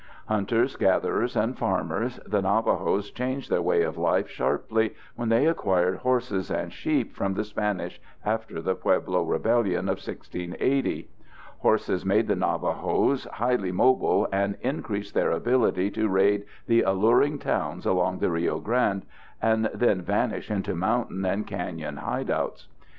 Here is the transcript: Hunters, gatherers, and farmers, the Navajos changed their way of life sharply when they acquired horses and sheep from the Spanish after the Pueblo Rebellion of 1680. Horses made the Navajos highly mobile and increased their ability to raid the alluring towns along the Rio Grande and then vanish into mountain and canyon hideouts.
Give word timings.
Hunters, 0.27 0.77
gatherers, 0.77 1.35
and 1.35 1.55
farmers, 1.55 2.19
the 2.25 2.41
Navajos 2.41 3.11
changed 3.11 3.51
their 3.51 3.61
way 3.61 3.83
of 3.83 3.99
life 3.99 4.27
sharply 4.27 4.95
when 5.15 5.29
they 5.29 5.45
acquired 5.45 5.97
horses 5.97 6.49
and 6.49 6.73
sheep 6.73 7.13
from 7.15 7.35
the 7.35 7.43
Spanish 7.43 8.01
after 8.25 8.63
the 8.63 8.73
Pueblo 8.73 9.21
Rebellion 9.21 9.81
of 9.87 9.97
1680. 10.01 11.07
Horses 11.59 12.03
made 12.03 12.25
the 12.27 12.35
Navajos 12.35 13.25
highly 13.25 13.71
mobile 13.71 14.27
and 14.31 14.57
increased 14.61 15.13
their 15.13 15.29
ability 15.29 15.91
to 15.91 16.07
raid 16.09 16.45
the 16.65 16.81
alluring 16.81 17.37
towns 17.37 17.85
along 17.85 18.17
the 18.17 18.31
Rio 18.31 18.57
Grande 18.57 19.05
and 19.39 19.69
then 19.71 20.01
vanish 20.01 20.49
into 20.49 20.73
mountain 20.75 21.23
and 21.25 21.45
canyon 21.45 21.97
hideouts. 21.97 22.65